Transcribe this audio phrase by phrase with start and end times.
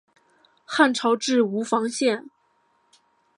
[0.65, 2.27] 汉朝置吴房县。